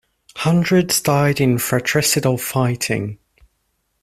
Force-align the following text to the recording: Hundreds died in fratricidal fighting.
Hundreds 0.37 0.99
died 0.99 1.39
in 1.39 1.59
fratricidal 1.59 2.35
fighting. 2.35 3.19